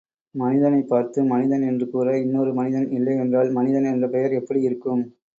மனிதனைப் 0.35 0.87
பார்த்து 0.87 1.23
மனிதன் 1.23 1.61
என்று 1.61 1.89
கூற 1.89 2.17
இன்னொரு 2.17 2.53
மனிதன் 2.53 2.89
இல்லையென்றால் 2.89 3.51
மனிதன் 3.51 3.83
என்ற 3.83 4.07
பெயர் 4.07 4.31
எப்படியிருக்கும்? 4.31 5.03